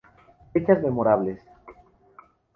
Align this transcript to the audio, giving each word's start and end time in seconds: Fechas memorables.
Fechas 0.53 0.81
memorables. 0.81 1.39